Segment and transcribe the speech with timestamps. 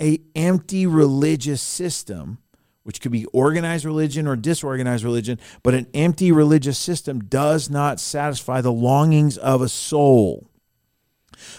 [0.00, 2.38] a empty religious system
[2.84, 7.98] which could be organized religion or disorganized religion, but an empty religious system does not
[7.98, 10.46] satisfy the longings of a soul.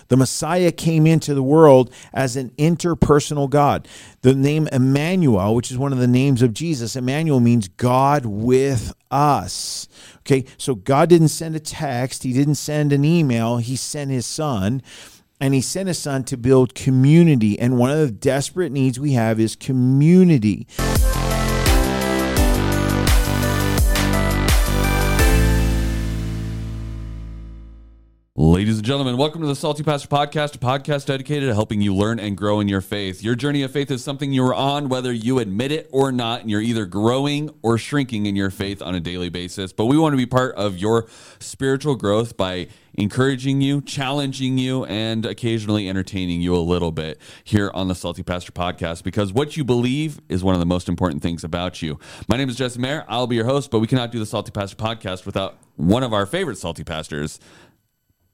[0.07, 3.87] The Messiah came into the world as an interpersonal God.
[4.21, 8.93] The name Emmanuel, which is one of the names of Jesus, Emmanuel means God with
[9.11, 9.87] us.
[10.19, 14.25] Okay, so God didn't send a text, He didn't send an email, He sent His
[14.25, 14.81] Son
[15.39, 17.59] and he sent his son to build community.
[17.59, 20.67] And one of the desperate needs we have is community.
[28.37, 31.95] Ladies and gentlemen, welcome to the Salty Pastor Podcast, a podcast dedicated to helping you
[31.95, 33.23] learn and grow in your faith.
[33.23, 36.51] Your journey of faith is something you're on, whether you admit it or not, and
[36.51, 39.71] you're either growing or shrinking in your faith on a daily basis.
[39.71, 41.07] But we want to be part of your
[41.39, 47.71] spiritual growth by encouraging you, challenging you, and occasionally entertaining you a little bit here
[47.73, 51.21] on the Salty Pastor Podcast because what you believe is one of the most important
[51.21, 51.99] things about you.
[52.27, 53.05] My name is Jesse Maher.
[53.07, 56.13] I'll be your host, but we cannot do the Salty Pastor Podcast without one of
[56.13, 57.39] our favorite salty pastors.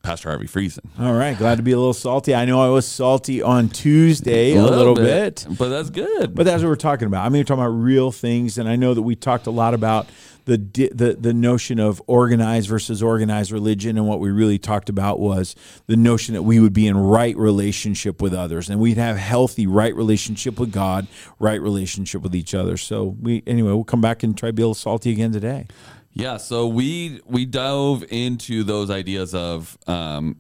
[0.02, 0.86] Pastor Harvey Friesen.
[1.00, 2.34] All right, glad to be a little salty.
[2.34, 6.34] I know I was salty on Tuesday a, little, bit, but that's good.
[6.34, 7.26] but that's what we're talking about.
[7.26, 9.74] I mean, we're talking about real things, and I know that we talked a lot
[9.74, 10.08] about
[10.46, 10.58] the
[10.94, 15.56] the the notion of organized versus organized religion, and what we really talked about was
[15.88, 19.68] the notion that we would be in right relationship with others, and we'd have healthy
[19.68, 21.08] right relationship with God,
[21.40, 22.76] right relationship with each other.
[22.78, 25.68] So we anyway, we'll come back and try to be a little salty again today.
[26.14, 30.38] Yeah, so we we dove into those ideas of um,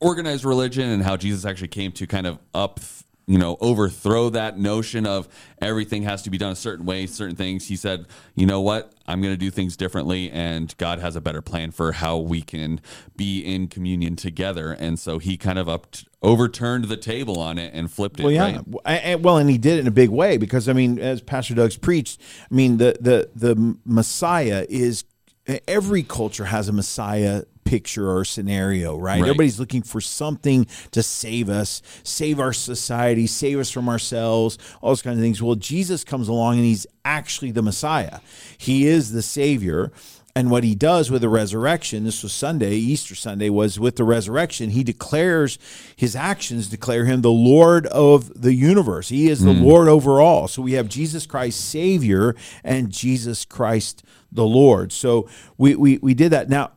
[0.00, 2.80] organized religion and how Jesus actually came to kind of up,
[3.26, 5.28] you know, overthrow that notion of
[5.60, 7.68] everything has to be done a certain way, certain things.
[7.68, 11.20] He said, you know what, I'm going to do things differently, and God has a
[11.20, 12.80] better plan for how we can
[13.16, 14.72] be in communion together.
[14.72, 15.86] And so he kind of up
[16.22, 18.24] overturned the table on it and flipped it.
[18.24, 18.42] Well, yeah.
[18.56, 18.64] right?
[18.84, 21.20] I- I- well, and he did it in a big way because I mean, as
[21.20, 25.04] Pastor Doug's preached, I mean, the the the Messiah is
[25.68, 29.20] every culture has a Messiah picture or scenario, right?
[29.20, 29.28] Right.
[29.28, 34.90] Everybody's looking for something to save us, save our society, save us from ourselves, all
[34.90, 35.42] those kinds of things.
[35.42, 38.20] Well, Jesus comes along and he's actually the Messiah.
[38.58, 39.92] He is the Savior.
[40.36, 44.02] And what he does with the resurrection, this was Sunday, Easter Sunday, was with the
[44.02, 45.60] resurrection, he declares
[45.94, 49.10] his actions declare him the Lord of the universe.
[49.10, 49.62] He is the hmm.
[49.62, 50.48] Lord over all.
[50.48, 54.02] So we have Jesus Christ, Savior, and Jesus Christ,
[54.32, 54.90] the Lord.
[54.90, 56.48] So we, we, we did that.
[56.48, 56.72] Now,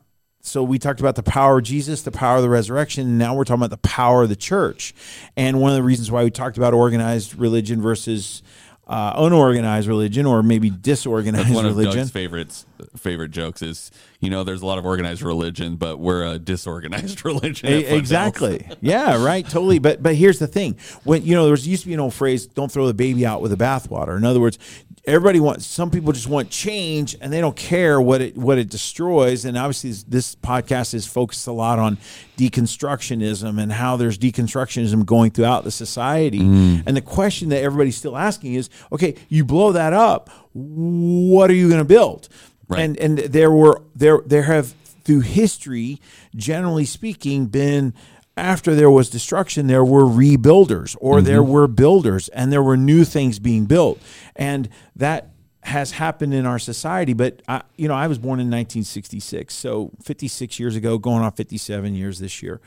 [0.48, 3.44] so we talked about the power of Jesus, the power of the resurrection, now we're
[3.44, 4.96] talking about the power of the church.
[5.36, 8.42] And one of the reasons why we talked about organized religion versus
[8.88, 11.76] uh, unorganized religion, or maybe disorganized religion.
[11.76, 11.94] One of.
[11.94, 12.66] Doug's favorites
[12.96, 17.24] favorite jokes is, you know, there's a lot of organized religion, but we're a disorganized
[17.26, 17.70] religion.
[17.70, 18.68] E- exactly.
[18.82, 19.46] Yeah, right.
[19.46, 19.80] Totally.
[19.80, 22.14] But but here's the thing: when you know, there was used to be an old
[22.14, 24.58] phrase, "Don't throw the baby out with the bathwater." In other words,
[25.06, 25.66] everybody wants.
[25.66, 29.46] Some people just want change, and they don't care what it what it destroys.
[29.46, 31.98] And obviously, this, this podcast is focused a lot on
[32.38, 36.40] deconstructionism and how there's deconstructionism going throughout the society.
[36.40, 41.56] And the question that everybody's still asking is, okay, you blow that up, what are
[41.56, 42.30] you going to build?
[42.68, 42.82] Right.
[42.82, 44.74] And and there were there there have
[45.04, 46.02] through history,
[46.36, 47.94] generally speaking, been
[48.36, 51.26] after there was destruction, there were rebuilders or mm-hmm.
[51.26, 54.00] there were builders and there were new things being built.
[54.36, 55.32] And that
[55.64, 57.14] has happened in our society.
[57.14, 61.32] But, I, you know, I was born in 1966, so 56 years ago, going on
[61.32, 62.62] 57 years this year.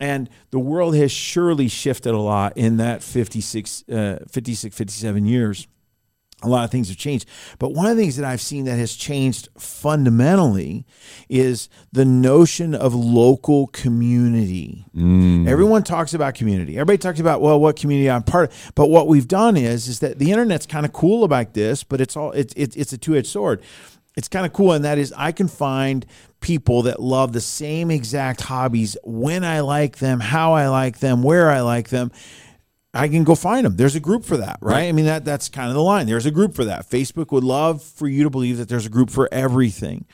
[0.00, 5.68] And the world has surely shifted a lot in that 56, uh, 56 57 years
[6.42, 7.26] a lot of things have changed.
[7.58, 10.86] But one of the things that I've seen that has changed fundamentally
[11.28, 14.86] is the notion of local community.
[15.46, 16.76] Everyone talks about community.
[16.76, 18.72] Everybody talks about well, what community I'm part of.
[18.74, 22.00] But what we've done is is that the internet's kind of cool about this, but
[22.00, 23.62] it's all it's it's, it's a two edged sword.
[24.16, 26.04] It's kind of cool, and that is I can find
[26.40, 31.22] people that love the same exact hobbies when I like them, how I like them,
[31.22, 32.10] where I like them.
[32.92, 33.76] I can go find them.
[33.76, 34.88] There's a group for that, right?
[34.88, 36.06] I mean that that's kind of the line.
[36.06, 36.90] There's a group for that.
[36.90, 40.06] Facebook would love for you to believe that there's a group for everything.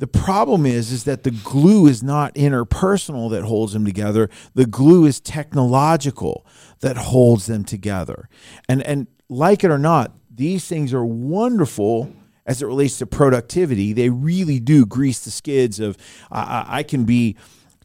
[0.00, 4.28] The problem is is that the glue is not interpersonal that holds them together.
[4.54, 6.44] The glue is technological
[6.80, 8.28] that holds them together.
[8.68, 12.12] And and like it or not, these things are wonderful
[12.50, 13.92] as it relates to productivity.
[13.92, 15.96] They really do grease the skids of
[16.32, 17.36] I, I- I can be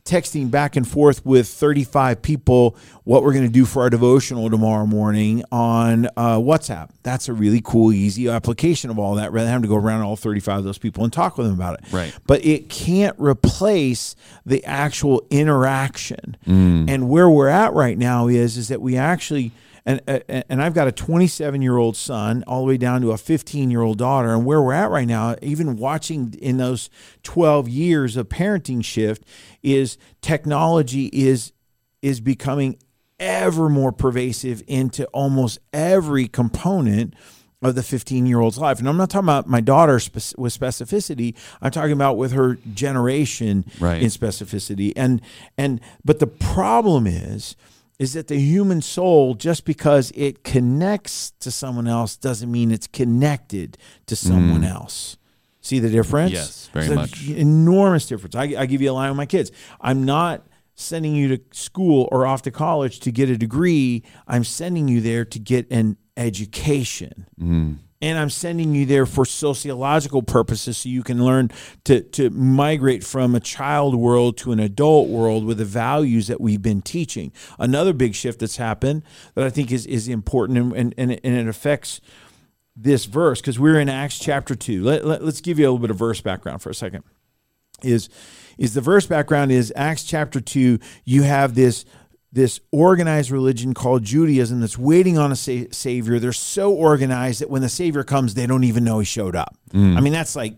[0.05, 2.75] texting back and forth with 35 people
[3.05, 6.91] what we're going to do for our devotional tomorrow morning on uh, WhatsApp.
[7.01, 10.01] That's a really cool, easy application of all that rather than having to go around
[10.03, 11.91] all 35 of those people and talk with them about it.
[11.91, 12.15] Right.
[12.27, 14.15] But it can't replace
[14.45, 16.37] the actual interaction.
[16.45, 19.51] And where we're at right now is, is that we actually
[19.85, 23.11] and uh, and I've got a 27 year old son all the way down to
[23.11, 26.89] a 15 year old daughter, and where we're at right now, even watching in those
[27.23, 29.23] 12 years of parenting shift,
[29.61, 31.51] is technology is
[32.01, 32.77] is becoming
[33.19, 37.13] ever more pervasive into almost every component
[37.61, 38.77] of the 15 year old's life.
[38.79, 41.35] And I'm not talking about my daughter spe- with specificity.
[41.61, 44.01] I'm talking about with her generation Right.
[44.01, 44.93] in specificity.
[44.95, 45.21] And
[45.57, 47.55] and but the problem is
[47.97, 52.87] is that the human soul just because it connects to someone else doesn't mean it's
[52.87, 54.69] connected to someone mm.
[54.69, 55.17] else.
[55.61, 56.31] See the difference?
[56.31, 57.27] Yes, very It's a much.
[57.27, 58.35] Enormous difference.
[58.35, 59.51] I, I give you a line with my kids.
[59.81, 60.45] I'm not
[60.75, 64.03] sending you to school or off to college to get a degree.
[64.27, 67.27] I'm sending you there to get an education.
[67.39, 67.77] Mm.
[68.01, 71.49] And I'm sending you there for sociological purposes so you can learn
[71.85, 76.41] to, to migrate from a child world to an adult world with the values that
[76.41, 77.31] we've been teaching.
[77.57, 79.03] Another big shift that's happened
[79.33, 82.01] that I think is, is important and, and, and, it, affects
[82.75, 84.83] this verse because we're in Acts chapter 2.
[84.83, 87.03] Let, let, let's give you a little bit of verse background for a second
[87.83, 88.09] is
[88.57, 91.85] is the verse background is Acts chapter 2 you have this
[92.35, 96.19] this organized religion called Judaism that's waiting on a sa- savior.
[96.19, 99.55] They're so organized that when the savior comes they don't even know he showed up.
[99.73, 99.97] Mm.
[99.97, 100.55] I mean that's like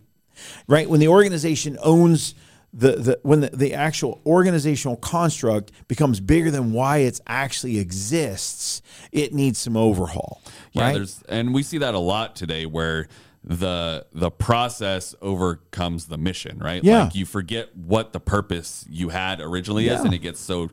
[0.68, 0.90] right?
[0.90, 2.34] When the organization owns
[2.74, 8.82] the, the when the, the actual organizational construct becomes bigger than why it actually exists
[9.12, 10.42] it needs some overhaul
[10.74, 10.94] Yeah, right?
[10.96, 13.08] there's and we see that a lot today where
[13.48, 16.84] the the process overcomes the mission, right?
[16.84, 17.06] Yeah.
[17.06, 20.70] Like you forget what the purpose you had originally is and it gets so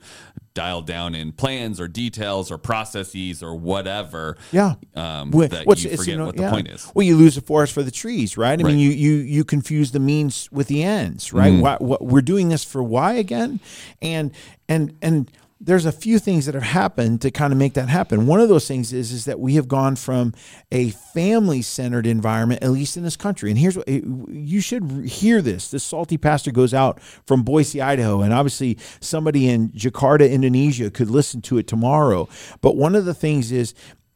[0.55, 4.37] dialed down in plans or details or processes or whatever.
[4.50, 4.75] Yeah.
[4.94, 6.50] Um, Well, that you forget know, what the yeah.
[6.50, 6.91] point is.
[6.94, 8.59] Well, you lose the forest for the trees, right?
[8.61, 8.73] I Right.
[8.73, 11.53] mean, you you you confuse the means with the ends, right?
[11.53, 11.61] Mm.
[11.61, 13.61] Why, what, we're doing this for why again?
[14.03, 14.32] And
[14.69, 15.31] and and
[15.64, 18.26] there's a few things that have happened to kind of make that happen.
[18.26, 20.34] One of those things is is that we have gone from
[20.70, 23.50] a family centered environment, at least in this country.
[23.50, 25.70] And here's what eh, you should hear this.
[25.70, 31.08] This salty pastor goes out from Boise, Idaho, and obviously somebody in Jakarta, Indonesia, could
[31.11, 32.28] listen to it tomorrow.
[32.60, 33.75] But one of the things is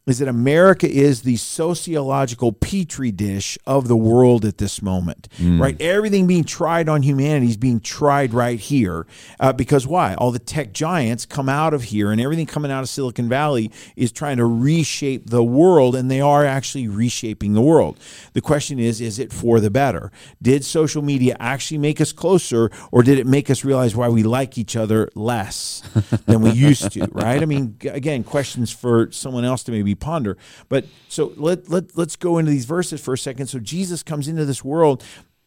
[0.09, 5.27] is that America is the sociological petri dish of the world at this moment,
[5.59, 5.79] right?
[5.81, 9.05] Everything being tried on humanity is being tried right here.
[9.39, 10.15] Uh, because why?
[10.15, 13.71] All the tech giants come out of here, and everything coming out of Silicon Valley
[13.95, 17.99] is trying to reshape the world, and they are actually reshaping the world.
[18.33, 20.11] The question is, is it for the better?
[20.41, 24.23] Did social media actually make us closer, or did it make us realize why we
[24.23, 25.81] like each other less
[26.25, 27.41] than we used to, right?
[27.41, 30.37] I mean, again, questions for someone else to maybe ponder.
[30.67, 33.47] But so let, let, let's go into these verses for a second.
[33.47, 35.03] So Jesus comes into this world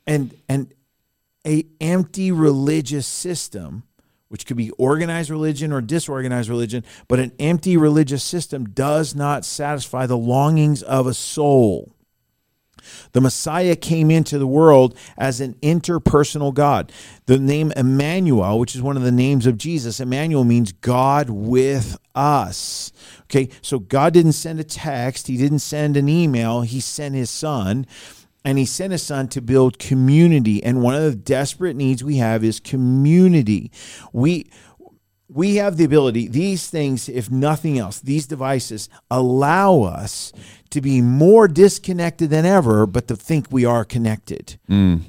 [0.06, 0.72] and, and
[1.46, 3.84] a empty religious system
[4.32, 9.44] which could be organized religion or disorganized religion, but an empty religious system does not
[9.44, 11.94] satisfy the longings of a soul.
[13.12, 16.92] The Messiah came into the world as an interpersonal God.
[17.26, 21.98] The name Emmanuel, which is one of the names of Jesus, Emmanuel means God with
[22.14, 22.92] us.
[23.24, 27.30] Okay, so God didn't send a text, He didn't send an email, He sent His
[27.30, 27.86] Son.
[28.44, 30.62] And he sent his son to build community.
[30.64, 33.70] And one of the desperate needs we have is community.
[34.12, 34.50] We
[35.34, 40.32] we have the ability, these things, if nothing else, these devices allow us
[40.70, 44.58] to be more disconnected than ever, but to think we are connected.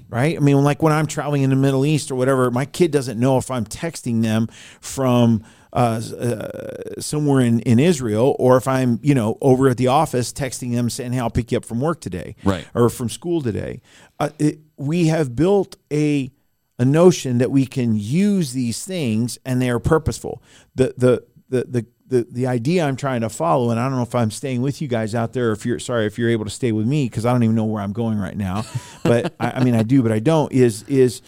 [0.09, 0.35] Right?
[0.35, 3.19] I mean, like when I'm traveling in the Middle East or whatever, my kid doesn't
[3.19, 4.47] know if I'm texting them
[4.81, 9.87] from uh, uh, somewhere in, in Israel or if I'm, you know, over at the
[9.87, 12.65] office texting them saying, hey, I'll pick you up from work today Right.
[12.75, 13.81] or from school today.
[14.19, 16.31] Uh, it, we have built a
[16.79, 20.41] a notion that we can use these things and they are purposeful.
[20.75, 24.03] The the the the the, the idea I'm trying to follow, and I don't know
[24.03, 26.45] if I'm staying with you guys out there, or if you're sorry if you're able
[26.45, 28.65] to stay with me because I don't even know where I'm going right now.
[29.03, 30.51] But I, I mean I do, but I don't.
[30.53, 31.21] Is is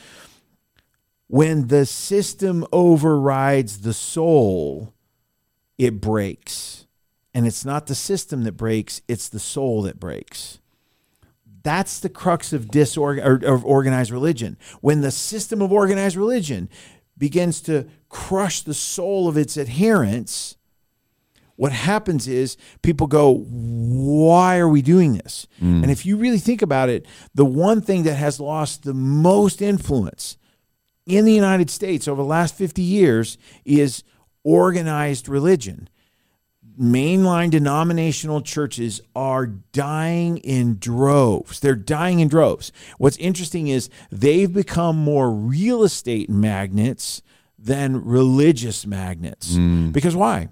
[1.28, 4.94] when the system overrides the soul,
[5.78, 6.88] it breaks,
[7.34, 10.60] and it's not the system that breaks; it's the soul that breaks.
[11.66, 14.56] That's the crux of disorg or, of organized religion.
[14.82, 16.70] When the system of organized religion
[17.18, 20.58] begins to crush the soul of its adherents,
[21.56, 25.48] what happens is people go, Why are we doing this?
[25.60, 25.82] Mm.
[25.82, 29.60] And if you really think about it, the one thing that has lost the most
[29.60, 30.38] influence
[31.08, 34.04] in the United States over the last 50 years is
[34.44, 35.90] organized religion
[36.79, 41.60] mainline denominational churches are dying in droves.
[41.60, 42.72] They're dying in droves.
[42.98, 47.22] What's interesting is they've become more real estate magnets
[47.58, 49.55] than religious magnets.
[49.55, 49.89] Hmm.
[49.91, 50.50] Because why?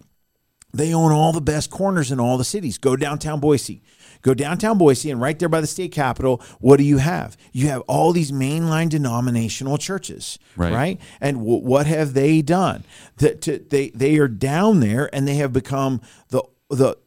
[0.74, 2.78] They own all the best corners in all the cities.
[2.80, 3.84] Go downtown Boise.
[4.24, 7.38] Go downtown Boise, and right there by the state capitol, what do you have?
[7.52, 10.74] You have all these mainline denominational churches, Right.
[10.74, 11.02] right?
[11.22, 12.84] And w- what have they done?
[13.18, 16.98] That to, they they are down there, and they have become the the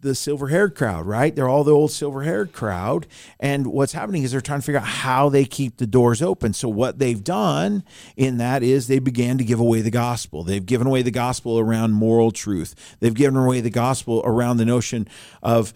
[0.00, 1.34] the silver haired crowd, right?
[1.34, 3.08] They're all the old silver haired crowd.
[3.40, 6.52] And what's happening is they're trying to figure out how they keep the doors open.
[6.52, 7.82] So, what they've done
[8.16, 10.44] in that is they began to give away the gospel.
[10.44, 14.64] They've given away the gospel around moral truth, they've given away the gospel around the
[14.66, 15.08] notion
[15.42, 15.72] of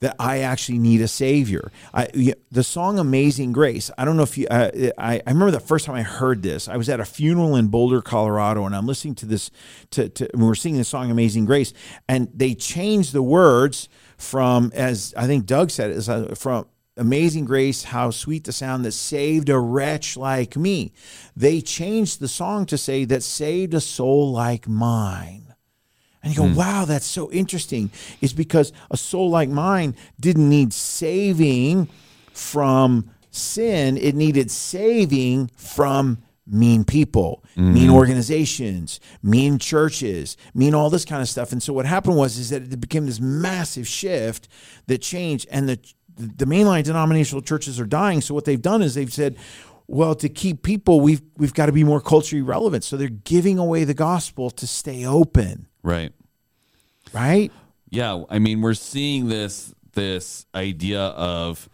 [0.00, 1.70] that I actually need a savior.
[1.92, 4.46] I, the song "Amazing Grace." I don't know if you.
[4.50, 6.68] Uh, I, I remember the first time I heard this.
[6.68, 9.50] I was at a funeral in Boulder, Colorado, and I'm listening to this.
[9.90, 11.72] To, to we're singing the song "Amazing Grace,"
[12.08, 16.66] and they changed the words from, as I think Doug said, is uh, from
[16.96, 20.92] "Amazing Grace, how sweet the sound that saved a wretch like me."
[21.36, 25.49] They changed the song to say that saved a soul like mine.
[26.22, 26.54] And you go, hmm.
[26.54, 27.90] wow, that's so interesting.
[28.20, 31.88] It's because a soul like mine didn't need saving
[32.32, 37.94] from sin, it needed saving from mean people, mean mm-hmm.
[37.94, 41.52] organizations, mean churches, mean all this kind of stuff.
[41.52, 44.48] And so what happened was is that it became this massive shift
[44.88, 45.78] that changed and the
[46.16, 48.20] the mainline denominational churches are dying.
[48.20, 49.36] So what they've done is they've said,
[49.86, 52.84] well, to keep people, we've we've got to be more culturally relevant.
[52.84, 56.12] So they're giving away the gospel to stay open Right.
[57.12, 57.50] right?
[57.90, 61.68] Yeah, I mean, we're seeing this this idea of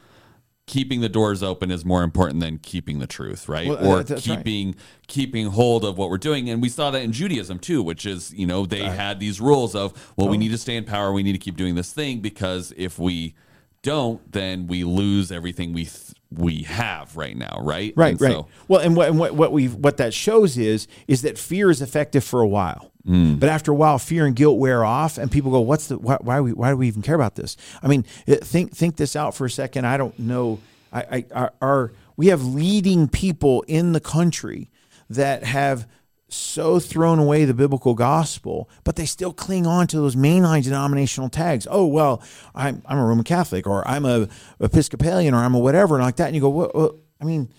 [0.66, 3.68] keeping the doors open is more important than keeping the truth, right?
[3.68, 4.38] Well, or that- that's right.
[4.38, 4.74] keeping
[5.06, 8.32] keeping hold of what we're doing, and we saw that in Judaism too, which is
[8.34, 10.30] you know they had these rules of well, Oh.
[10.30, 12.98] we need to stay in power, we need to keep doing this thing because if
[12.98, 13.34] we
[13.82, 15.84] don't, then we lose everything we
[16.30, 17.92] we have right now, right?
[17.96, 18.32] Right, And right.
[18.32, 21.70] so- well, and what and what what we what that shows is is that fear
[21.70, 23.34] is effective for a while, hmm.
[23.36, 26.16] but after a while, fear and guilt wear off, and people go, "What's the why?
[26.20, 29.14] Why, we, why do we even care about this?" I mean, uh, think think this
[29.14, 29.86] out for a second.
[29.86, 30.58] I don't know.
[30.92, 34.70] I, I our, our we have leading people in the country
[35.08, 35.86] that have
[36.28, 41.28] so thrown away the biblical gospel, but they still cling on to those mainline denominational
[41.28, 41.66] tags.
[41.70, 42.22] Oh well,
[42.54, 44.28] I'm I'm a Roman Catholic, or I'm a
[44.60, 46.26] Episcopalian, or I'm a whatever, and like that.
[46.26, 46.96] And you go, what, what?
[47.20, 47.52] I mean,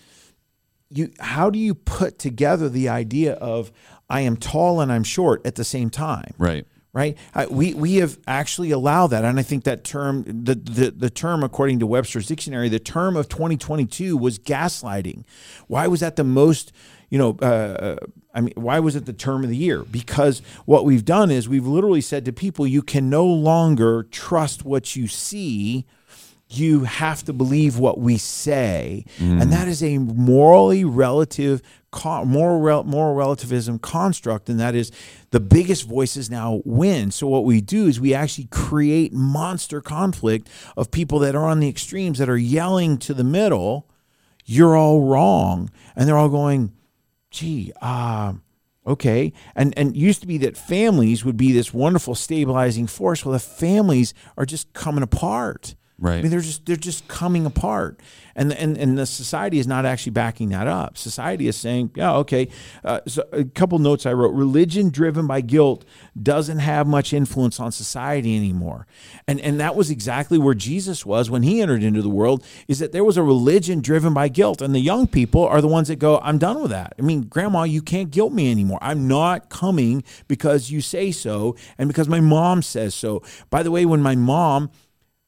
[0.90, 3.72] you how do you put together the idea of
[4.10, 6.34] I am tall and I'm short at the same time?
[6.38, 6.66] right.
[6.92, 7.16] right?
[7.34, 11.10] I, we we have actually allowed that, and I think that term, the, the the
[11.10, 15.24] term according to Webster's dictionary, the term of 2022 was gaslighting.
[15.68, 16.72] Why was that the most?
[17.10, 17.96] You know, uh,
[18.34, 19.82] I mean, why was it the term of the year?
[19.82, 24.64] Because what we've done is we've literally said to people, you can no longer trust
[24.64, 25.86] what you see.
[26.50, 29.04] You have to believe what we say.
[29.18, 29.50] And mm.
[29.50, 31.62] that is a morally relative
[32.04, 34.92] moral moral relativism construct and that is
[35.30, 37.10] the biggest voices now win.
[37.10, 41.60] So what we do is we actually create monster conflict of people that are on
[41.60, 43.88] the extremes that are yelling to the middle
[44.48, 45.70] you're all wrong.
[45.94, 46.72] And they're all going
[47.30, 48.32] gee uh
[48.86, 49.32] okay.
[49.54, 53.38] And and used to be that families would be this wonderful stabilizing force well the
[53.38, 56.18] families are just coming apart Right.
[56.18, 57.98] I mean, they're just they're just coming apart,
[58.36, 60.96] and and and the society is not actually backing that up.
[60.96, 62.46] Society is saying, yeah, okay.
[62.84, 65.84] Uh, so a couple notes I wrote: religion driven by guilt
[66.20, 68.86] doesn't have much influence on society anymore,
[69.26, 72.44] and and that was exactly where Jesus was when he entered into the world.
[72.68, 75.66] Is that there was a religion driven by guilt, and the young people are the
[75.66, 76.92] ones that go, I'm done with that.
[76.96, 78.78] I mean, Grandma, you can't guilt me anymore.
[78.80, 83.20] I'm not coming because you say so, and because my mom says so.
[83.50, 84.70] By the way, when my mom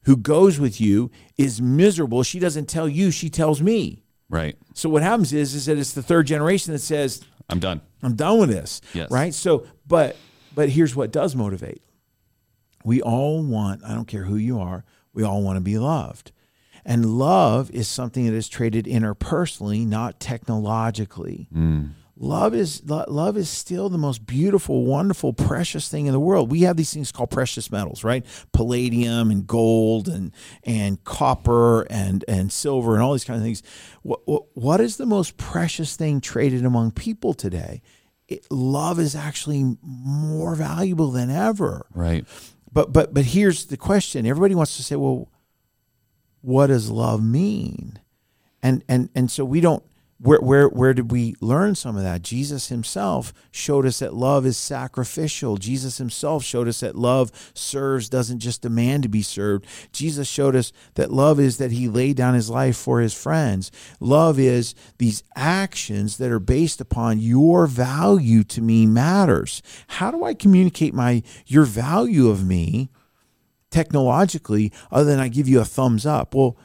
[0.05, 2.23] who goes with you is miserable.
[2.23, 4.05] She doesn't tell you, she tells me.
[4.29, 4.57] Right.
[4.75, 7.81] So what happens is is that it's the third generation that says, I'm done.
[8.03, 8.81] I'm done with this.
[8.95, 9.11] Yes.
[9.11, 9.35] Right?
[9.35, 10.17] So but
[10.55, 11.83] but here's what does motivate.
[12.85, 16.33] We all want, I don't care who you are, we all want to be loved.
[16.85, 21.49] And love is something that is traded interpersonally, not technologically.
[21.55, 21.91] Mm.
[22.23, 26.51] Love is love is still the most beautiful, wonderful, precious thing in the world.
[26.51, 28.27] We have these things called precious metals, right?
[28.53, 30.31] Palladium and gold and
[30.63, 33.63] and copper and and silver and all these kind of things.
[34.03, 37.81] What what, what is the most precious thing traded among people today?
[38.29, 41.87] It, love is actually more valuable than ever.
[41.95, 42.27] Right.
[42.71, 44.27] But but but here's the question.
[44.27, 45.31] Everybody wants to say, well,
[46.43, 47.99] what does love mean?
[48.63, 49.83] And and and so we don't
[50.23, 52.21] where, where, where did we learn some of that?
[52.21, 55.57] Jesus himself showed us that love is sacrificial.
[55.57, 59.65] Jesus himself showed us that love serves, doesn't just demand to be served.
[59.93, 63.71] Jesus showed us that love is that he laid down his life for his friends.
[63.99, 69.63] Love is these actions that are based upon your value to me matters.
[69.87, 72.91] How do I communicate my your value of me
[73.71, 76.35] technologically other than I give you a thumbs up?
[76.35, 76.59] Well,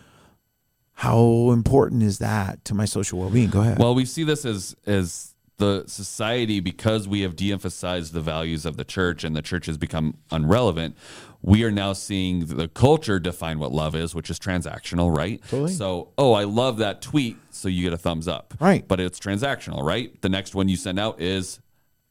[0.96, 3.50] how important is that to my social well-being?
[3.50, 3.80] Go ahead.
[3.80, 8.75] Well, we see this as as the society because we have de-emphasized the values of
[8.75, 10.98] the church and the church has become irrelevant
[11.42, 15.42] We are now seeing the culture define what love is, which is transactional, right?
[15.50, 15.72] Totally.
[15.72, 18.86] So, oh, I love that tweet, so you get a thumbs up, Right.
[18.88, 20.20] But it's transactional, right?
[20.22, 21.60] The next one you send out is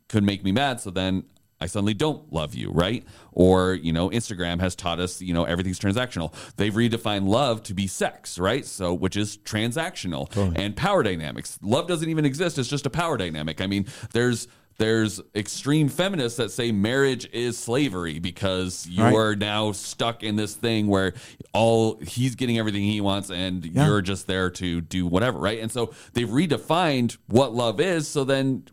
[0.08, 1.24] could make me mad, so then
[1.64, 3.02] I suddenly don't love you, right?
[3.32, 6.34] Or, you know, Instagram has taught us, you know, everything's transactional.
[6.56, 8.66] They've redefined love to be sex, right?
[8.66, 10.28] So, which is transactional
[10.58, 11.58] and power dynamics.
[11.62, 12.58] Love doesn't even exist.
[12.58, 13.62] It's just a power dynamic.
[13.62, 19.14] I mean, there's, there's extreme feminists that say marriage is slavery because you Right.
[19.14, 21.14] are now stuck in this thing where
[21.54, 23.86] all he's getting everything he wants and Yeah.
[23.86, 25.60] you're just there to do whatever, right?
[25.60, 28.06] And so they've redefined what love is.
[28.06, 28.64] So then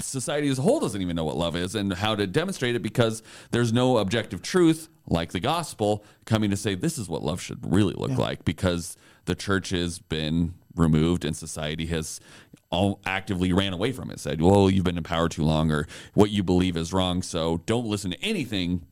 [0.00, 2.82] society as a whole doesn't even know what love is and how to demonstrate it
[2.82, 7.40] because there's no objective truth like the gospel coming to say this is what love
[7.40, 8.96] should really look like because
[9.26, 12.20] the church has been removed and society has
[12.70, 15.86] all actively ran away from it said well you've been in power too long or
[16.14, 18.84] what you believe is wrong so don't listen to anything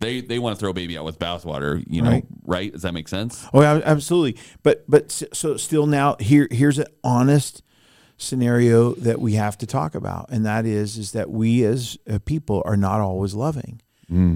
[0.00, 2.24] they they want to throw baby out with bathwater you know Right.
[2.44, 4.40] right does that make sense Oh, yeah, absolutely.
[4.62, 7.62] But but so still now here here's an honest
[8.22, 12.20] scenario that we have to talk about, and that is is that we as a
[12.20, 13.80] people are not always loving.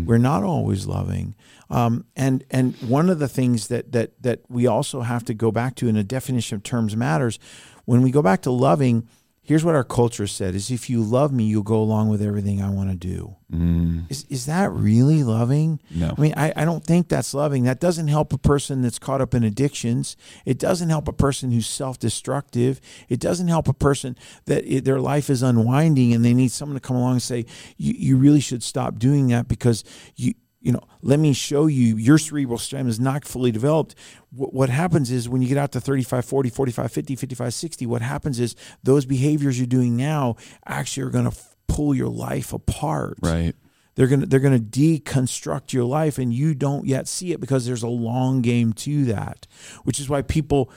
[0.07, 1.35] We're not always loving,
[1.69, 5.51] um, and and one of the things that that that we also have to go
[5.53, 7.39] back to in a definition of terms matters.
[7.85, 9.07] When we go back to loving,
[9.47, 12.61] here's what our culture said: is if you love me, you'll go along with everything
[12.61, 13.37] I want to do.
[13.53, 14.11] Mm.
[14.11, 15.81] Is is that really loving?
[15.91, 16.15] No.
[16.17, 17.65] I mean, I, I don't think that's loving.
[17.65, 20.17] That doesn't help a person that's caught up in addictions.
[20.45, 22.81] It doesn't help a person who's self destructive.
[23.09, 26.75] It doesn't help a person that it, their life is unwinding and they need someone
[26.75, 29.85] to come along and say, you, you really should stop doing that because
[30.17, 30.35] you,
[30.67, 33.95] you know, let me show you your cerebral stem is not fully developed.
[34.33, 37.87] What, what happens is when you get out to 35, 40, 45, 50, 55, 60,
[37.87, 40.35] what happens is those behaviors you're doing now
[40.67, 41.37] actually are going to
[41.69, 43.17] pull your life apart.
[43.23, 43.55] Right.
[43.95, 47.41] They're going to they're going to deconstruct your life and you don't yet see it
[47.41, 49.47] because there's a long game to that
[49.85, 50.71] which is why people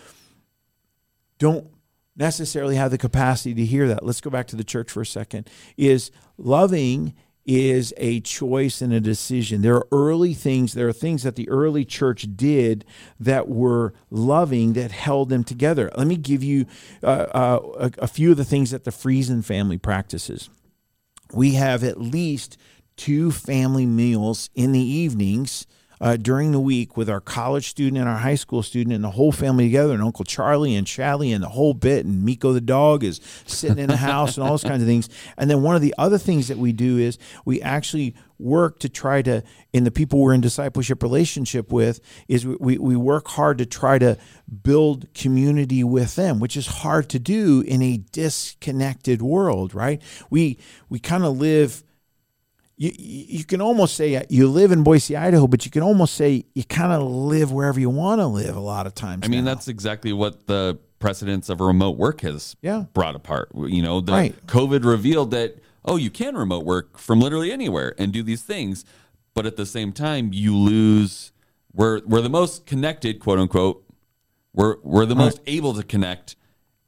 [1.40, 1.68] don't
[2.16, 4.06] necessarily have the capacity to hear that.
[4.06, 5.50] Let's go back to the church for a second.
[5.78, 7.16] Is loving
[7.50, 9.64] is a choice and a decision.
[9.64, 12.86] There are early things there are things that the early church did
[13.20, 15.90] that were loving that held them together.
[15.98, 16.68] Let me give you
[17.02, 20.52] uh, uh, a, a few of the things that the friesen family practices.
[21.34, 22.56] We have at least
[22.96, 25.66] two family meals in the evenings
[26.02, 29.12] uh, during the week with our college student and our high school student and the
[29.12, 32.62] whole family together and Uncle Charlie and Chally and the whole bit and Miko the
[32.62, 35.10] dog is sitting in the house and all those kinds of things.
[35.38, 38.88] And then one of the other things that we do is we actually work to
[38.88, 43.58] try to in the people we're in discipleship relationship with is we, we work hard
[43.58, 44.18] to try to
[44.64, 50.58] build community with them which is hard to do in a disconnected world right we
[50.88, 51.84] we kind of live
[52.80, 56.16] you, you can almost say uh, you live in Boise, Idaho, but you can almost
[56.16, 59.22] say you kind of live wherever you want to live a lot of times.
[59.26, 59.54] I mean, now.
[59.54, 62.86] that's exactly what the precedence of remote work has Yeah.
[62.94, 63.50] brought apart.
[63.54, 64.48] You know, the Right.
[64.48, 68.86] COVID revealed that oh, you can remote work from literally anywhere and do these things,
[69.34, 71.32] but at the same time, you lose.
[71.74, 73.84] We're we're the most connected, quote unquote.
[74.54, 76.36] We're we're the most able to connect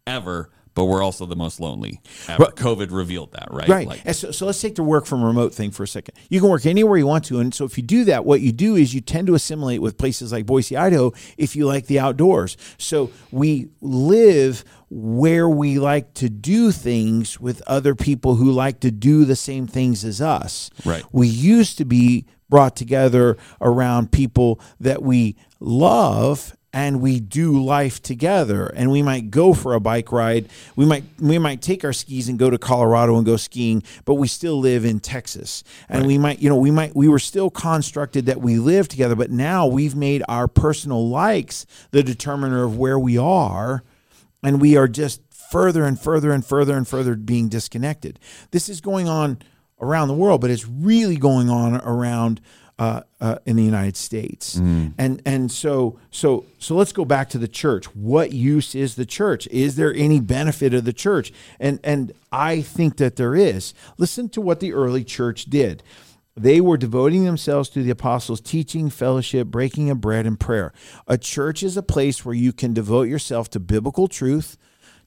[0.07, 2.01] ever, but we're also the most lonely.
[2.27, 2.39] Right.
[2.39, 3.67] COVID revealed that, right?
[3.67, 3.87] Right.
[3.87, 6.15] Like, so, so let's take the work from remote thing for a second.
[6.29, 7.39] You can work anywhere you want to.
[7.39, 9.97] And so if you do that, what you do is you tend to assimilate with
[9.97, 12.57] places like Boise, Idaho, if you like the outdoors.
[12.77, 18.91] So we live where we like to do things with other people who like to
[18.91, 20.69] do the same things as us.
[20.85, 21.03] Right.
[21.11, 28.01] We used to be brought together around people that we love and we do life
[28.01, 31.93] together and we might go for a bike ride we might we might take our
[31.93, 35.63] skis and go to Colorado and go skiing but we still live in Texas.
[35.89, 39.15] And we might you know we might we were still constructed that we live together
[39.15, 43.83] but now we've made our personal likes the determiner of where we are
[44.43, 48.19] and we are just further and further and further and further being disconnected.
[48.51, 49.39] This is going on
[49.81, 52.39] around the world but it's really going on around
[52.81, 54.55] uh, uh, in the United States.
[54.97, 57.85] And and so so so let's go back to the church.
[57.95, 59.45] What use is the church?
[59.51, 61.31] Is there any benefit of the church?
[61.59, 63.75] And and I think that there is.
[63.99, 65.83] Listen to what the early church did.
[66.35, 70.73] They were devoting themselves to the apostles' teaching, fellowship, breaking of bread, and prayer.
[71.05, 74.57] A church is a place where you can devote yourself to biblical truth,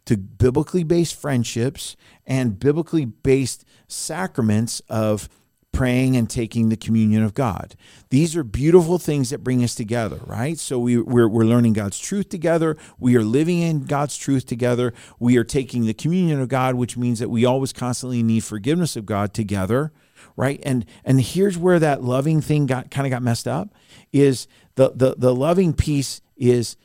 [0.05, 5.29] to biblically based friendships, and biblically based sacraments of
[5.75, 7.75] praying and taking the communion of God.
[8.11, 10.59] These are beautiful things that bring us together, right?
[10.59, 12.77] So we, we're, we're learning God's truth together.
[12.99, 14.95] We are living in God's truth together.
[15.19, 18.97] We are taking the communion of God, which means that we always constantly need forgiveness
[18.97, 19.93] of God together
[20.37, 23.69] right and and here's where that loving thing got kind of got messed up
[24.13, 26.77] is the the the loving piece is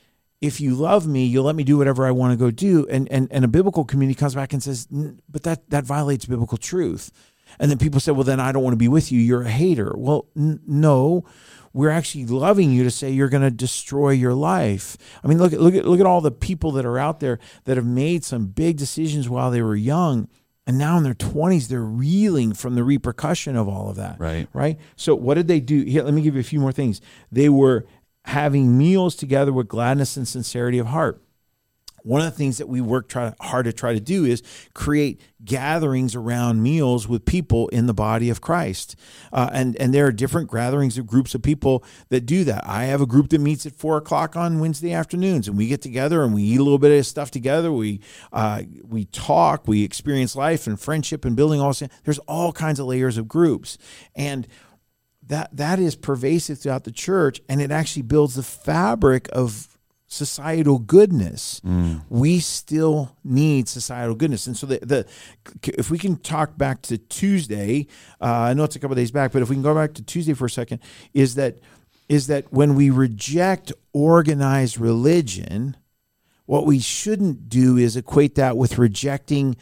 [0.41, 3.11] if you love me you'll let me do whatever i want to go do and
[3.11, 4.87] and and a biblical community comes back and says
[5.29, 7.11] but that that violates biblical truth
[7.57, 9.49] and then people said, well then i don't want to be with you you're a
[9.49, 11.25] hater well n- no
[11.71, 14.97] we're actually loving you to say you're going to destroy your life.
[15.23, 17.37] I mean, look at look at look at all the people that are out there
[17.65, 20.27] that have made some big decisions while they were young
[20.69, 24.19] and now in their 20s, they're reeling from the repercussion of all of that.
[24.19, 24.47] Right.
[24.53, 24.77] Right.
[24.95, 25.81] So, what did they do?
[25.81, 27.01] Here, let me give you a few more things.
[27.31, 27.87] They were
[28.25, 31.23] having meals together with gladness and sincerity of heart.
[32.03, 35.21] One of the things that we work try, hard to try to do is create
[35.43, 38.95] gatherings around meals with people in the body of Christ.
[39.31, 42.65] Uh, and, and there are different gatherings of groups of people that do that.
[42.67, 45.81] I have a group that meets at four o'clock on Wednesday afternoons, and we get
[45.81, 47.71] together and we eat a little bit of stuff together.
[47.71, 48.01] We,
[48.33, 51.73] uh, we talk, we experience life and friendship and building all.
[52.03, 53.77] There's all kinds of layers of groups.
[54.15, 54.47] And
[55.29, 59.78] that that is pervasive throughout the church and it actually builds the fabric of
[60.09, 61.61] societal goodness.
[61.63, 62.01] Mm.
[62.09, 64.47] We still need societal goodness.
[64.47, 65.07] And so the, the
[65.77, 67.87] if we can talk back to Tuesday,
[68.19, 70.03] uh, I know it's a couple days back, but if we can go back to
[70.03, 70.79] Tuesday for a second,
[71.13, 71.59] is that
[72.09, 75.77] is that when we reject organized religion,
[76.47, 79.55] what we shouldn't do is equate that with rejecting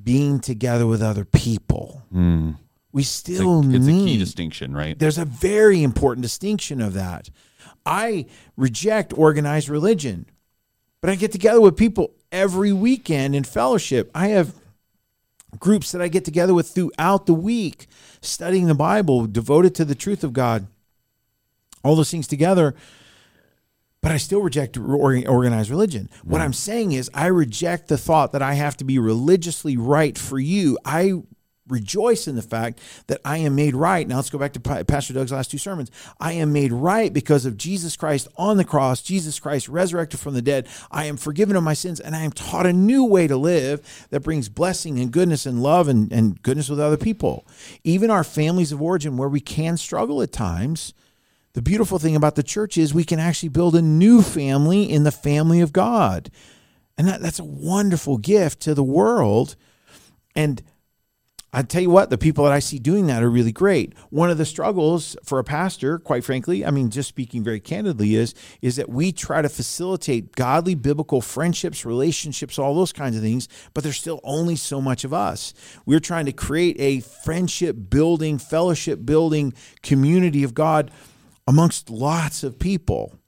[0.00, 2.02] being together with other people.
[2.14, 2.58] Mm.
[2.92, 4.98] We It's, still a, it's a need key distinction, right?
[4.98, 7.30] there's a very important distinction of that.
[7.84, 10.26] I reject organized religion,
[11.00, 14.10] but I get together with people every weekend in fellowship.
[14.14, 14.54] I have
[15.58, 17.86] groups that I get together with throughout the week,
[18.20, 20.66] studying the Bible, devoted to the truth of God,
[21.82, 22.74] all those things together.
[24.00, 26.08] But I still reject organized religion.
[26.22, 26.44] What hmm.
[26.44, 30.38] I'm saying is, I reject the thought that I have to be religiously right for
[30.38, 30.78] you.
[30.84, 31.14] I
[31.68, 34.06] rejoice in the fact that I am made right.
[34.06, 35.90] Now let's go back to Pastor Doug's last two sermons.
[36.20, 40.34] I am made right because of Jesus Christ on the cross, Jesus Christ resurrected from
[40.34, 40.66] the dead.
[40.90, 44.06] I am forgiven of my sins and I am taught a new way to live
[44.10, 47.46] that brings blessing and goodness and love and, and goodness with other people.
[47.84, 50.94] Even our families of origin, where we can struggle at times,
[51.54, 55.04] the beautiful thing about the church is we can actually build a new family in
[55.04, 56.30] the family of God.
[56.96, 59.56] And that, that's a wonderful gift to the world.
[60.34, 60.62] And
[61.50, 63.94] I tell you what, the people that I see doing that are really great.
[64.10, 68.16] One of the struggles for a pastor, quite frankly, I mean, just speaking very candidly,
[68.16, 73.22] is is that we try to facilitate godly biblical friendships, relationships, all those kinds of
[73.22, 75.54] things, but there's still only so much of us.
[75.86, 80.90] We're trying to create a friendship building, fellowship building community of God
[81.46, 83.18] amongst lots of people,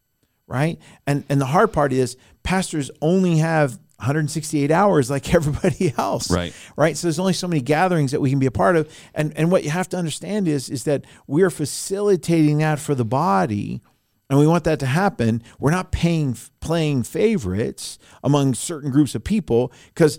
[0.47, 0.79] right?
[1.07, 6.31] And and the hard part is pastors only have 168 hours like everybody else.
[6.31, 6.55] Right.
[6.77, 6.97] Right.
[6.97, 8.93] So there's only so many gatherings that we can be a part of.
[9.15, 13.05] And and what you have to understand is is that we're facilitating that for the
[13.05, 13.83] body
[14.31, 15.43] and we want that to happen.
[15.59, 20.19] We're not paying playing favorites among certain groups of people because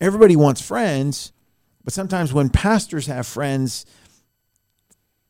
[0.00, 1.32] everybody wants friends,
[1.84, 3.84] but sometimes when pastors have friends,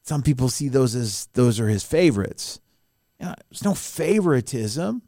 [0.02, 2.60] some people see those as those are his favorites.
[3.18, 5.02] You know, there's no favoritism.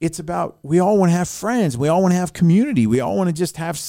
[0.00, 1.76] It's about we all want to have friends.
[1.76, 2.86] We all want to have community.
[2.86, 3.80] We all want to just have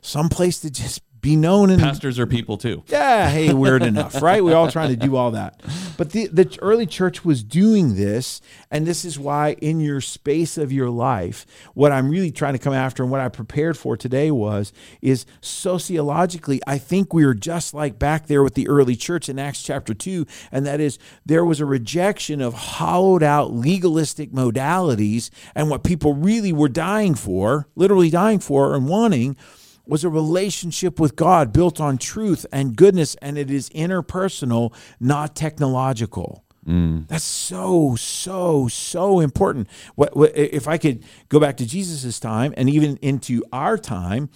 [0.00, 2.84] some place to just be known and Pastors are people too.
[2.86, 4.44] yeah, hey, weird enough, right?
[4.44, 5.58] We're all trying to do all that.
[5.96, 10.58] But the, the early church was doing this, and this is why, in your space
[10.58, 13.96] of your life, what I'm really trying to come after and what I prepared for
[13.96, 18.94] today was is sociologically, I think we are just like back there with the early
[18.94, 23.50] church in Acts chapter 2, and that is there was a rejection of hollowed out
[23.50, 29.38] legalistic modalities, and what people really were dying for, literally dying for and wanting
[29.86, 35.36] was a relationship with God built on truth and goodness, and it is interpersonal, not
[35.36, 36.44] technological.
[36.66, 37.06] Mm.
[37.08, 39.68] That's so, so, so important.
[39.94, 44.30] What, what if I could go back to Jesus's time and even into our time?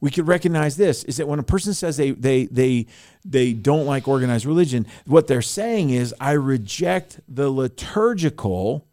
[0.00, 2.86] we could recognize this is that when a person says they they they
[3.24, 8.86] they don't like organized religion, what they're saying is I reject the liturgical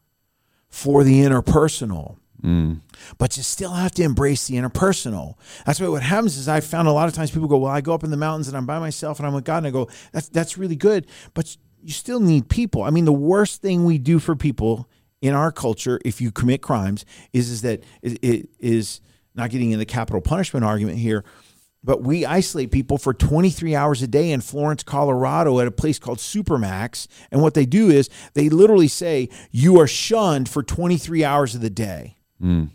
[0.70, 2.18] for the interpersonal.
[2.44, 2.82] Mm.
[3.18, 5.36] But you still have to embrace the interpersonal.
[5.66, 7.82] That's why what happens is I found a lot of times people go, Well, I
[7.82, 9.58] go up in the mountains and I'm by myself and I'm with God.
[9.58, 11.08] And I go, That's that's really good.
[11.34, 12.84] But you still need people.
[12.84, 14.90] I mean, the worst thing we do for people
[15.22, 19.02] in our culture, if you commit crimes, is, is that it, it is
[19.36, 21.24] not getting in the capital punishment argument here,
[21.84, 26.00] but we isolate people for 23 hours a day in Florence, Colorado at a place
[26.00, 27.08] called Supermax.
[27.32, 31.62] And what they do is they literally say, You are shunned for 23 hours of
[31.62, 32.17] the day.
[32.42, 32.70] Mm.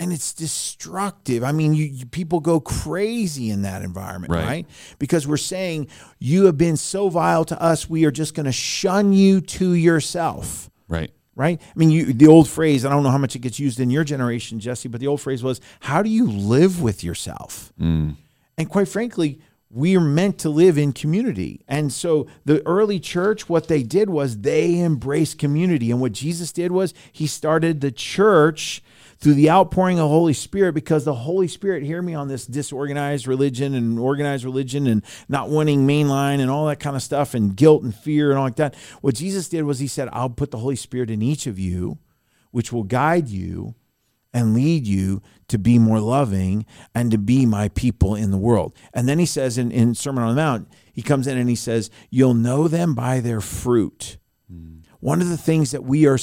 [0.00, 1.44] And it's destructive.
[1.44, 4.44] I mean, you, you, people go crazy in that environment, Right.
[4.44, 4.66] right?
[4.98, 5.86] Because we're saying,
[6.18, 9.72] You have been so vile to us, we are just going to shun you to
[9.74, 11.10] yourself Right.
[11.36, 11.60] right?
[11.62, 13.88] I mean, you, the old phrase, I don't know how much it gets used in
[13.88, 17.72] your generation, Jesse, but the old phrase was, how do you live with yourself?
[17.80, 18.16] Mm.
[18.58, 19.38] And quite frankly,
[19.70, 21.60] we are meant to live in community.
[21.66, 25.90] And so the early church, what they did was they embraced community.
[25.90, 28.82] And what Jesus did was he started the church
[29.18, 32.46] through the outpouring of the Holy Spirit because the Holy Spirit, hear me on this
[32.46, 37.34] disorganized religion and organized religion and not wanting mainline and all that kind of stuff
[37.34, 38.74] and guilt and fear and all like that.
[39.00, 41.98] What Jesus did was he said, I'll put the Holy Spirit in each of you,
[42.50, 43.74] which will guide you
[44.34, 48.74] and lead you to be more loving and to be my people in the world.
[48.92, 51.54] And then he says in, in Sermon on the Mount, he comes in and he
[51.54, 54.18] says, You'll know them by their fruit.
[54.50, 54.78] Hmm.
[55.00, 56.18] One of the things that we are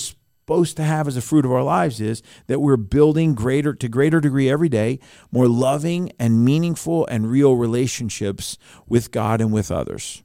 [0.51, 3.87] supposed to have as a fruit of our lives is that we're building greater to
[3.87, 4.99] greater degree every day
[5.31, 10.23] more loving and meaningful and real relationships with God and with others.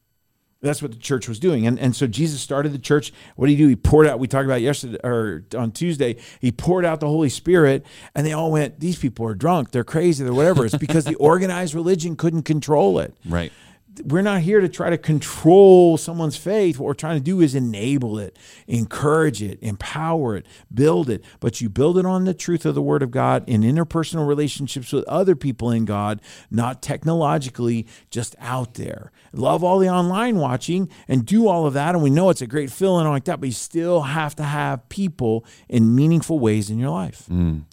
[0.60, 1.64] That's what the church was doing.
[1.64, 3.12] And, and so Jesus started the church.
[3.36, 3.68] What did he do?
[3.68, 7.28] He poured out, we talked about yesterday or on Tuesday, he poured out the Holy
[7.28, 10.66] Spirit and they all went, These people are drunk, they're crazy, they're whatever.
[10.66, 13.14] It's because the organized religion couldn't control it.
[13.24, 13.52] Right.
[14.04, 16.78] We're not here to try to control someone's faith.
[16.78, 21.24] What we're trying to do is enable it, encourage it, empower it, build it.
[21.40, 24.92] But you build it on the truth of the Word of God in interpersonal relationships
[24.92, 29.12] with other people in God, not technologically, just out there.
[29.32, 31.94] Love all the online watching and do all of that.
[31.94, 34.88] And we know it's a great feeling like that, but you still have to have
[34.88, 37.26] people in meaningful ways in your life.
[37.30, 37.64] Mm.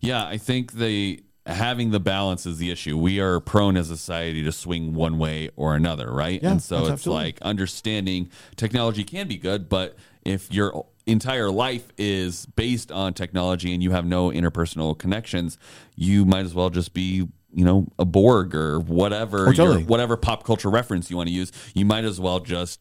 [0.00, 2.96] Yeah, I think the having the balance is the issue.
[2.96, 6.40] We are prone as a society to swing one way or another, right?
[6.42, 7.24] Yeah, and so it's absolutely.
[7.24, 13.72] like understanding technology can be good, but if your entire life is based on technology
[13.72, 15.56] and you have no interpersonal connections,
[15.96, 19.78] you might as well just be you know a Borg or whatever Oh, totally.
[19.80, 21.50] your- whatever pop culture reference you want to use.
[21.74, 22.80] You might as well just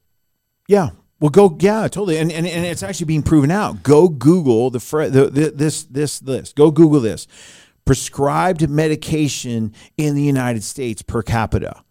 [0.68, 0.90] Yeah.
[1.20, 1.58] Well, go.
[1.60, 2.18] Yeah, totally.
[2.20, 3.82] And, and and it's actually being proven out.
[3.82, 6.56] Go Google the, fr- the, the this this list.
[6.56, 7.26] Go Google this.
[7.88, 11.84] Prescribed medication in the United States per capita.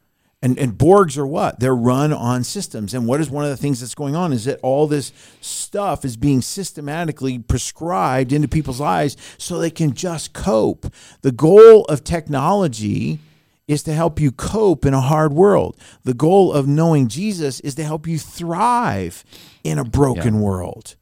[0.43, 1.59] And, and Borgs are what?
[1.59, 2.95] They're run on systems.
[2.95, 6.05] And what is one of the things that's going on is that all this stuff
[6.05, 10.87] is being systematically prescribed into people's lives so they can just cope.
[11.23, 13.19] The goal of technology
[13.67, 15.77] is to help you cope in a hard world.
[16.05, 19.25] The goal of knowing Jesus is to help you thrive
[19.65, 20.95] in a broken world.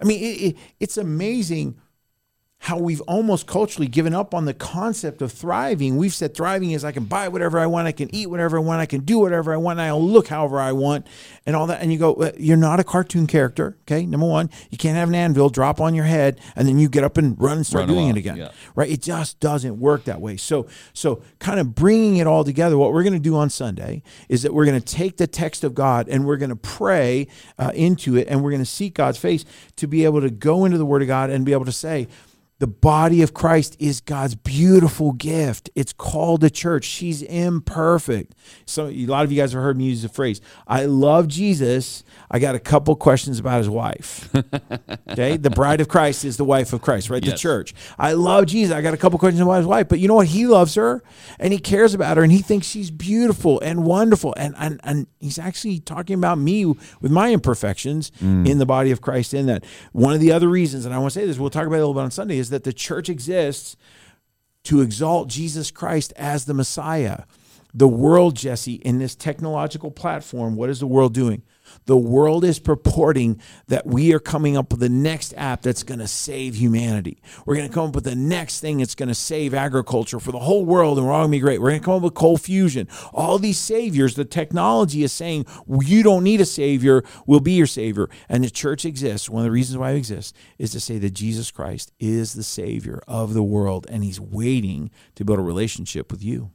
[0.00, 1.76] I mean, it, it, it's amazing
[2.62, 5.96] how we've almost culturally given up on the concept of thriving.
[5.96, 8.60] We've said thriving is I can buy whatever I want, I can eat whatever I
[8.60, 11.08] want, I can do whatever I want, I'll look however I want,
[11.44, 11.82] and all that.
[11.82, 14.06] And you go, "Uh, you're not a cartoon character, okay?
[14.06, 17.02] Number one, you can't have an anvil drop on your head and then you get
[17.02, 18.52] up and run and start Run doing along, it again, yeah.
[18.76, 18.88] right?
[18.88, 20.36] It just doesn't work that way.
[20.36, 22.78] So, so kind of bringing it all together.
[22.78, 25.64] What we're going to do on Sunday is that we're going to take the text
[25.64, 27.26] of God and we're going to pray
[27.58, 29.44] uh, into it, and we're going to seek God's face
[29.76, 32.06] to be able to go into the Word of God and be able to say.
[32.62, 35.68] The body of Christ is God's beautiful gift.
[35.74, 36.84] It's called the church.
[36.84, 38.36] She's imperfect.
[38.66, 42.04] So a lot of you guys have heard me use the phrase, I love Jesus.
[42.30, 44.32] I got a couple questions about his wife.
[45.10, 45.36] Okay.
[45.36, 47.22] The bride of Christ is the wife of Christ, right?
[47.22, 47.74] The church.
[47.98, 48.74] I love Jesus.
[48.74, 49.88] I got a couple questions about his wife.
[49.88, 50.28] But you know what?
[50.28, 51.02] He loves her
[51.38, 54.32] and he cares about her and he thinks she's beautiful and wonderful.
[54.38, 58.48] And and, and he's actually talking about me with my imperfections mm.
[58.48, 59.64] in the body of Christ in that.
[59.92, 61.80] One of the other reasons, and I want to say this, we'll talk about it
[61.80, 63.76] a little bit on Sunday, is that the church exists
[64.64, 67.24] to exalt Jesus Christ as the Messiah.
[67.74, 71.42] The world, Jesse, in this technological platform, what is the world doing?
[71.86, 76.00] The world is purporting that we are coming up with the next app that's going
[76.00, 77.22] to save humanity.
[77.46, 80.32] We're going to come up with the next thing that's going to save agriculture for
[80.32, 81.60] the whole world and we're all going to be great.
[81.60, 82.88] We're going to come up with cold fusion.
[83.12, 85.46] All these saviors, the technology is saying
[85.80, 88.08] you don't need a savior, we'll be your savior.
[88.28, 89.30] And the church exists.
[89.30, 92.42] One of the reasons why it exists is to say that Jesus Christ is the
[92.42, 96.50] savior of the world and he's waiting to build a relationship with you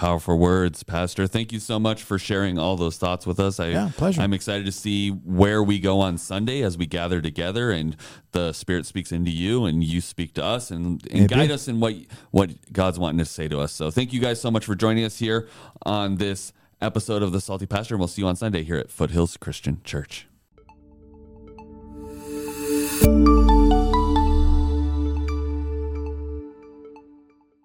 [0.00, 1.26] powerful words, Pastor.
[1.26, 3.60] Thank you so much for sharing all those thoughts with us.
[3.60, 4.22] I, yeah, pleasure.
[4.22, 7.94] I'm excited to see where we go on Sunday as we gather together, and
[8.32, 11.80] the Spirit speaks into you, and you speak to us, and, and guide us in
[11.80, 11.96] what
[12.30, 13.72] what God's wanting to say to us.
[13.72, 15.48] So, thank you guys so much for joining us here
[15.84, 18.90] on this episode of the Salty Pastor, and we'll see you on Sunday here at
[18.90, 20.26] Foothills Christian Church.